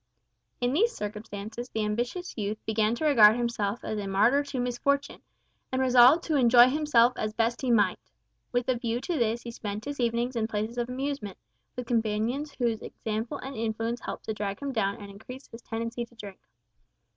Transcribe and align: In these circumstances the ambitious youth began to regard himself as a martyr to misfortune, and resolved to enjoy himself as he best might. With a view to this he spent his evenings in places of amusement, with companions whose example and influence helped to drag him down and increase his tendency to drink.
In 0.59 0.73
these 0.73 0.91
circumstances 0.95 1.69
the 1.69 1.85
ambitious 1.85 2.35
youth 2.35 2.57
began 2.65 2.95
to 2.95 3.05
regard 3.05 3.35
himself 3.35 3.83
as 3.83 3.99
a 3.99 4.07
martyr 4.07 4.41
to 4.45 4.59
misfortune, 4.59 5.21
and 5.71 5.79
resolved 5.79 6.23
to 6.23 6.37
enjoy 6.37 6.69
himself 6.69 7.13
as 7.17 7.33
he 7.33 7.35
best 7.35 7.63
might. 7.65 7.99
With 8.51 8.67
a 8.67 8.79
view 8.79 8.99
to 9.01 9.19
this 9.19 9.43
he 9.43 9.51
spent 9.51 9.85
his 9.85 9.99
evenings 9.99 10.35
in 10.35 10.47
places 10.47 10.79
of 10.79 10.89
amusement, 10.89 11.37
with 11.75 11.85
companions 11.85 12.55
whose 12.57 12.81
example 12.81 13.37
and 13.37 13.55
influence 13.55 14.01
helped 14.01 14.25
to 14.25 14.33
drag 14.33 14.59
him 14.59 14.71
down 14.73 14.95
and 14.95 15.11
increase 15.11 15.45
his 15.49 15.61
tendency 15.61 16.03
to 16.07 16.15
drink. 16.15 16.39